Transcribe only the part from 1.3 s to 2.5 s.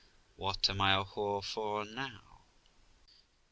for now?